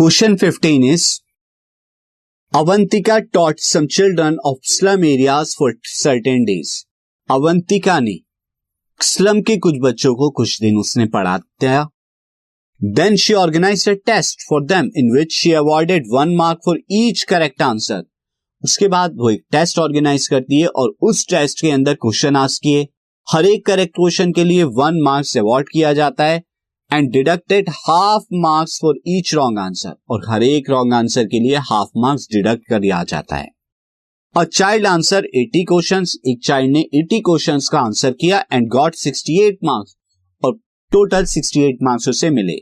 Question 0.00 0.38
15 0.38 0.84
is 0.94 1.20
Avantika 2.54 3.32
taught 3.32 3.58
some 3.58 3.88
children 3.88 4.38
of 4.44 4.56
slum 4.62 5.02
areas 5.04 5.54
for 5.54 5.74
certain 5.82 6.44
days. 6.44 6.84
Avantika 7.30 8.00
ने 8.00 8.18
slum 9.00 9.42
के 9.42 9.56
कुछ 9.56 9.74
बच्चों 9.80 10.14
को 10.14 10.30
कुछ 10.30 10.60
दिन 10.60 10.76
उसने 10.76 11.06
पढ़ाया 11.06 11.90
then 12.84 13.16
she 13.16 13.32
organize 13.32 13.88
a 13.88 13.92
test 13.92 14.40
for 14.48 14.64
them 14.64 14.90
in 14.96 15.18
which 15.18 15.32
she 15.32 15.52
awarded 15.52 16.04
one 16.12 16.36
mark 16.36 16.58
for 16.64 16.80
each 16.90 17.22
correct 17.22 17.62
answer 17.62 18.04
उसके 18.64 18.88
बाद 18.88 19.12
वो 19.16 19.30
एक 19.30 19.44
टेस्ट 19.52 19.78
ऑर्गेनाइज 19.78 20.28
करती 20.28 20.60
है 20.60 20.66
और 20.66 20.94
उस 21.02 21.28
टेस्ट 21.28 21.60
के 21.60 21.70
अंदर 21.70 21.94
क्वेश्चन 21.94 22.36
आस्क 22.36 22.62
किए। 22.62 22.88
हर 23.32 23.46
एक 23.46 23.66
करेक्ट 23.66 23.94
क्वेश्चन 23.94 24.32
के 24.32 24.44
लिए 24.44 24.62
वन 24.62 25.00
मार्क्स 25.02 25.36
अवॉर्ड 25.36 25.68
किया 25.68 25.92
जाता 25.92 26.24
है। 26.24 26.47
And 26.90 27.10
deducted 27.12 27.68
half 27.68 28.22
marks 28.32 28.78
for 28.82 28.98
each 29.06 29.34
wrong 29.34 29.58
answer 29.58 29.94
और 30.10 30.22
हर 30.28 30.42
एक 30.42 30.70
रॉन्ग 30.70 30.94
आंसर 30.94 31.24
के 31.24 31.40
लिए 31.40 31.56
हाफ़ 31.62 31.88
मार्क्स 31.96 32.26
डिडक्ट 32.32 32.62
कर 32.68 32.78
दिया 32.80 33.02
जाता 33.04 33.36
है। 33.36 33.48
और 34.34 34.44
चाइल्ड 34.44 34.86
आंसर 34.86 35.26
80 35.36 35.64
क्वेश्चंस 35.68 36.16
एक 36.28 36.38
चाइल्ड 36.44 36.72
ने 36.72 36.84
80 36.94 37.20
क्वेश्चंस 37.20 37.68
का 37.68 37.80
आंसर 37.80 38.12
किया 38.12 38.38
एंड 38.52 38.68
गॉट 38.68 38.94
68 38.96 39.56
मार्क्स 39.64 39.96
और 40.42 40.54
टोटल 40.92 41.24
68 41.24 41.82
मार्क्स 41.82 42.08
उसे 42.08 42.30
मिले। 42.30 42.56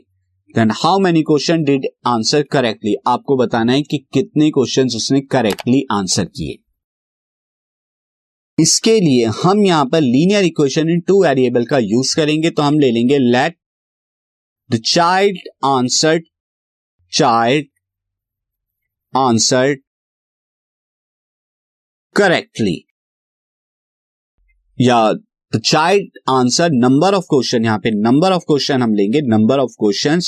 Then 0.55 0.71
how 0.75 0.99
many 0.99 1.21
question 1.21 1.63
did 1.63 1.85
answer 2.07 2.41
correctly 2.51 2.95
आपको 3.07 3.37
बताना 3.37 3.73
है 3.73 3.81
कि 3.81 3.97
कितने 4.13 4.49
क्वेश्चंस 4.49 4.95
उसने 4.95 5.21
करेक्टली 5.21 5.83
आंसर 5.91 6.25
किए। 6.25 6.57
इसके 8.57 8.99
लिए 8.99 9.25
हम 9.43 9.63
यहाँ 9.63 9.85
पर 9.85 10.01
linear 10.01 10.45
equation 10.45 10.89
in 10.89 10.99
two 10.99 11.23
variable 11.23 11.65
का 11.65 11.77
यूज़ 11.77 12.15
करेंगे 12.15 12.49
तो 12.49 12.61
हम 12.61 12.79
ले 12.79 12.91
लेंगे 12.91 13.17
let 13.19 13.57
the 14.69 14.79
child 14.85 15.49
answered 15.65 16.23
child 17.13 17.67
answered 19.13 19.79
correctly 22.15 22.75
या 24.77 24.97
the 25.53 25.59
child 25.65 26.19
answer 26.29 26.69
number 26.73 27.13
of 27.13 27.25
question 27.29 27.65
यहाँ 27.65 27.79
पे 27.79 27.91
नंबर 27.93 28.31
ऑफ़ 28.31 28.43
क्वेश्चन 28.47 28.81
हम 28.81 28.93
लेंगे 28.95 29.21
number 29.27 29.59
of 29.59 29.75
question 29.79 30.19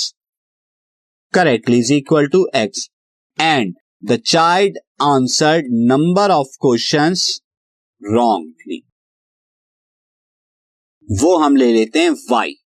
correctly 1.34 1.80
is 1.80 1.94
equal 1.94 2.28
to 2.28 2.46
x 2.56 2.90
and 3.38 3.74
the 4.04 4.20
child 4.28 4.78
answered 5.04 5.66
number 5.92 6.32
of 6.32 6.56
question 6.62 7.16
wrongly 8.02 8.82
वो 11.10 11.38
हम 11.38 11.56
ले 11.56 11.72
लेते 11.74 12.00
हैं 12.00 12.12
वाई 12.32 12.54
तो 12.54 12.59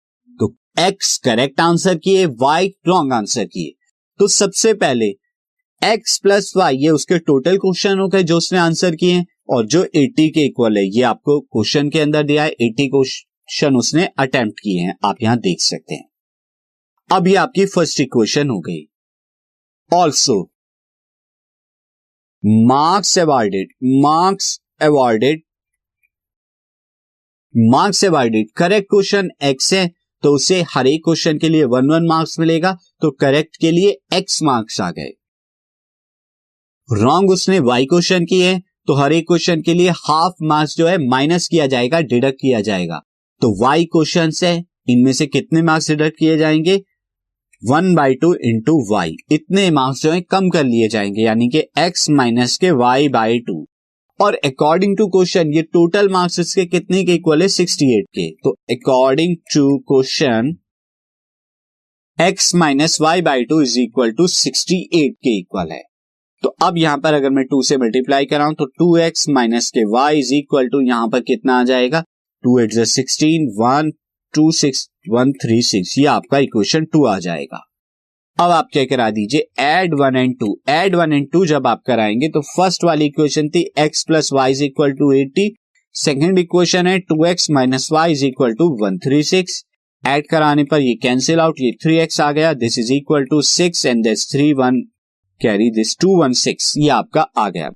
एक्स 0.79 1.17
करेक्ट 1.17 1.59
आंसर 1.59 1.97
किए 1.97 2.25
वाई 2.25 2.67
रॉन्ग 2.87 3.13
आंसर 3.13 3.45
किए। 3.45 3.71
तो 4.19 4.27
सबसे 4.27 4.73
पहले 4.73 5.05
एक्स 5.81 6.17
प्लस 6.19 6.53
वाई 6.57 6.77
ये 6.77 6.89
उसके 6.89 7.19
टोटल 7.19 7.57
क्वेश्चन 7.57 7.99
हो 7.99 8.07
गए 8.07 8.23
जो 8.23 8.37
उसने 8.37 8.59
आंसर 8.59 8.95
किए 8.95 9.23
और 9.49 9.65
जो 9.65 9.83
80 9.83 10.29
के 10.29 10.45
इक्वल 10.45 10.77
है, 10.77 10.85
ये 10.85 11.01
आपको 11.01 11.39
क्वेश्चन 11.39 11.89
के 11.89 11.99
अंदर 11.99 12.23
दिया 12.23 12.43
है। 12.43 12.49
80 12.49 12.87
क्वेश्चन 12.87 13.75
उसने 13.75 14.05
अटेम्प्ट 14.17 14.59
किए 14.59 14.79
हैं। 14.79 14.95
आप 15.05 15.15
यहाँ 15.21 15.37
देख 15.37 15.61
सकते 15.61 15.95
हैं। 15.95 16.09
अब 17.11 17.27
ये 17.27 17.35
आपकी 17.35 17.65
फ़र्स्ट 17.65 17.99
इक्वेशन 17.99 18.49
हो 18.49 18.59
गई। 18.59 18.87
Also 19.93 20.51
marks 22.45 23.19
awarded 23.19 23.67
marks 23.83 24.61
awarded 24.81 25.41
marks 27.57 28.05
awarded 28.05 28.47
correct 28.55 28.87
question 28.89 29.29
x 29.43 29.73
है। 29.73 30.00
तो 30.23 30.33
उसे 30.35 30.61
हर 30.69 30.87
एक 30.87 31.01
क्वेश्चन 31.03 31.37
के 31.37 31.49
लिए 31.49 31.63
वन 31.65 31.89
वन 31.89 32.07
मार्क्स 32.07 32.39
मिलेगा। 32.39 32.77
तो 33.01 33.11
करेक्ट 33.11 33.57
के 33.57 33.71
लिए 33.71 33.97
एक्स 34.13 34.41
मार्क्स 34.43 34.81
आ 34.81 34.89
गए। 34.91 35.11
रॉन्ग 36.89 37.31
उसने 37.31 37.59
वाई 37.59 37.85
क्वेश्चन 37.85 38.25
किए 38.25 38.59
तो 38.87 38.93
हर 38.93 39.13
एक 39.13 39.25
क्वेश्चन 39.27 39.61
के 39.61 39.73
लिए 39.73 39.89
हाफ़ 39.89 40.43
मार्क्स 40.43 40.75
जो 40.77 40.87
है 40.87 40.97
माइनस 41.07 41.47
किया 41.47 41.67
जाएगा 41.67 41.99
डिडक्ट 42.01 42.37
किया 42.41 42.61
जाएगा। 42.61 43.01
तो 43.41 43.53
वाई 43.61 43.85
क्वेश्चन 43.85 44.31
है, 44.43 44.63
इनमें 44.89 45.11
से 45.13 45.27
कितने 45.27 45.61
मार्क्स 45.61 45.89
डिडक्ट 45.89 46.17
किए 46.19 46.37
जाएँगे? 46.37 46.75
One 47.61 47.93
by 47.95 48.15
two 48.15 48.33
into 48.35 48.77
y 48.91 49.15
इतने 49.31 49.69
मार्क्स 49.71 50.01
जो 50.01 50.11
है 50.11 50.21
कम 50.21 50.49
कर 50.49 50.63
लिए 50.63 50.87
जाएँगे, 50.87 51.21
यानी 51.21 51.49
कि 51.49 51.59
एक्स 51.79 52.09
माइनस 52.09 52.57
के 52.57 52.71
वाई 52.71 53.09
बाई 53.09 53.39
टू 53.39 53.65
और 54.21 54.35
अकॉर्डिंग 54.45 54.95
टू 54.97 55.07
क्वेश्चन 55.07 55.53
ये 55.53 55.61
टोटल 55.73 56.09
मार्क्स 56.09 56.39
इसके 56.39 56.65
कितने 56.65 57.03
के 57.03 57.13
इक्वल 57.13 57.41
है? 57.41 57.47
सिक्सटी 57.47 57.85
एट 57.97 58.05
के। 58.15 58.29
तो 58.43 58.51
according 58.71 59.35
to 59.53 59.77
question 59.87 60.55
x 62.17 62.53
minus 62.55 62.99
y 63.01 63.21
by 63.21 63.43
two 63.43 63.61
is 63.61 63.79
equal 63.79 64.11
to 64.11 64.27
sixty 64.27 64.79
eight 64.95 65.13
के 65.13 65.37
इक्वल 65.39 65.71
है। 65.71 65.81
तो 66.43 66.49
अब 66.63 66.77
यहाँ 66.77 66.97
पर 66.97 67.13
अगर 67.13 67.29
मैं 67.29 67.45
टू 67.45 67.61
से 67.63 67.77
मल्टीप्लाई 67.77 68.25
कराऊं 68.25 68.53
तो 68.53 68.65
टू 68.79 68.95
एक्स 68.97 69.27
माइनस 69.29 69.69
के 69.69 69.85
वाई 69.91 70.19
इज़ 70.19 70.33
इक्वल 70.35 70.67
टू 70.67 70.81
यहाँ 70.81 71.07
पर 71.09 71.21
कितना 71.21 71.59
आ 71.59 71.63
जाएगा? 71.63 72.03
Two 72.43 72.59
eight 72.59 72.79
sixteen 72.89 73.51
one 73.59 73.91
two 74.33 74.51
six 74.51 74.87
one 75.09 75.31
three 75.41 75.61
six 75.61 75.97
ये 75.97 76.05
आपका 76.05 76.37
इक्वेशन 76.39 76.85
टू 76.85 77.05
आ 77.05 77.17
जाएगा। 77.19 77.67
अब 78.39 78.51
आप 78.51 78.67
क्या 78.73 78.83
करा 78.85 79.09
दीजिए 79.11 79.41
add 79.59 79.93
one 79.99 80.15
and 80.15 80.33
two 80.39 80.47
add 80.69 80.95
one 80.95 81.11
and 81.13 81.27
two 81.31 81.45
जब 81.45 81.67
आप 81.67 81.81
कराएँगे 81.87 82.27
तो 82.29 82.41
फ़र्स्ट 82.45 82.83
वाली 82.83 83.05
इक्वेशन 83.05 83.49
थी 83.49 83.61
x 83.79 84.03
plus 84.07 84.29
y 84.33 84.51
is 84.51 84.63
equal 84.63 84.91
to 84.99 85.11
eighty 85.13 85.47
second 85.95 86.39
equation 86.39 86.87
है 86.87 86.97
two 86.99 87.25
x 87.25 87.49
minus 87.51 87.87
y 87.91 88.11
is 88.11 88.25
equal 88.25 88.53
to 88.59 88.69
one 88.81 88.97
three 89.05 89.21
six 89.23 89.61
add 90.03 90.27
कराने 90.29 90.63
पर 90.71 90.81
ये 90.81 90.95
कैंसिल 91.03 91.39
आउट 91.39 91.59
ये 91.61 91.71
थ्री 91.83 91.97
एक्स 91.97 92.19
आ 92.21 92.31
गया. 92.31 92.53
This 92.55 92.79
is 92.79 92.91
equal 92.93 93.25
to 93.31 93.41
six 93.51 93.85
and 93.85 94.03
this 94.03 94.27
three 94.31 94.51
one 94.53 94.81
carry 95.41 95.69
this 95.71 95.95
two 96.01 96.19
one 96.21 96.33
six 96.41 96.73
ये 96.77 96.89
आपका 96.91 97.27
आ 97.37 97.49
गया. 97.49 97.69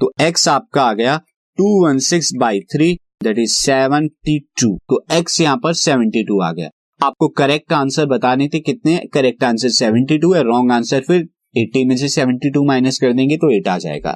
तो 0.00 0.12
एक्स 0.22 0.48
आपका 0.48 0.82
आ 0.82 0.92
गया 0.94 1.16
two 1.58 1.74
one 1.86 1.98
six 2.06 2.32
by 2.40 2.60
three 2.72 2.94
that 3.24 3.38
is 3.38 3.54
seventy 3.54 4.38
two 4.60 4.76
तो 4.90 5.04
एक्स 5.18 5.40
यहाँ 5.40 5.56
पर 5.62 5.74
सेवेंटी 5.76 6.24
टू 6.24 6.40
आ 6.42 6.52
गया. 6.52 6.70
आपको 7.00 7.28
करेक्ट 7.28 7.72
आंसर 7.72 8.06
बताने 8.06 8.48
थे 8.48 8.60
कितने? 8.60 8.96
करेक्ट 9.12 9.44
आंसर 9.44 9.68
72 9.68 10.34
है 10.36 10.42
रॉन्ग 10.42 10.72
आंसर 10.72 11.00
फिर 11.00 11.28
80 11.56 11.84
में 11.84 11.96
से 11.96 12.08
72 12.08 12.66
माइनस 12.66 12.98
कर 12.98 13.12
देंगे 13.12 13.36
तो 13.36 13.50
8 13.58 13.68
आ 13.68 13.78
जाएगा। 13.78 14.14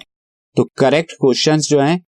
तो 0.56 0.64
करेक्ट 0.78 1.12
क्वेश्चंस 1.12 1.68
जो 1.68 1.80
हैं 1.80 2.00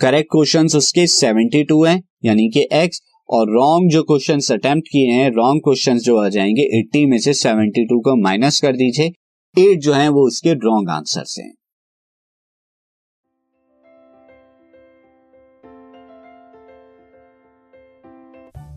करेक्ट 0.00 0.28
क्वेश्चंस 0.32 0.76
उसके 0.76 1.06
72 1.06 1.86
हैं, 1.88 2.02
यानी 2.24 2.48
कि 2.48 2.68
एक्स 2.72 3.02
और 3.28 3.46
रॉन्ग 3.50 3.90
जो 3.90 4.02
क्वेश्चंस 4.02 4.52
अटेम्प्ट 4.52 4.88
किए 4.88 5.10
हैं 5.10 5.30
रॉन्ग 5.30 5.60
क्वेश्चंस 5.60 6.02
जो 6.02 6.16
आ 6.16 6.28
जाएँगे 6.28 6.68
80 6.80 7.06
में 7.06 7.18
से 7.18 7.34
72 7.34 8.00
को 8.04 8.22
माइनस 8.22 8.60
कर 8.60 8.76
दीजिए। 8.76 9.12
8 9.56 9.78
जो 9.78 9.92
है 9.92 10.08
वो 10.08 10.26
उसके 10.26 10.52
रॉन्ग 10.52 10.90
आंसर 10.90 11.24
हैं। 11.42 11.52